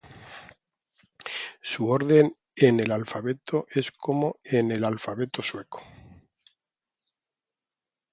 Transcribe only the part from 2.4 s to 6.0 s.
en el alfabeto es como en el alfabeto sueco.